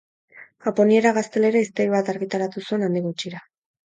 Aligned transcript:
Japoniera-gaztelera 0.67 1.61
hiztegi 1.65 1.91
bat 1.97 2.09
argitaratu 2.13 2.65
zuen 2.65 2.87
handik 2.89 3.07
gutxira. 3.09 3.43